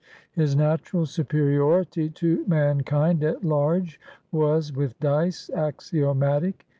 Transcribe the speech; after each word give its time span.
His 0.31 0.55
natural 0.55 1.05
superiority 1.05 2.09
to 2.09 2.43
mankind 2.47 3.23
at 3.23 3.43
large 3.43 3.99
was, 4.31 4.73
with 4.73 4.99
Dyce, 4.99 5.51
axiomatic. 5.51 6.65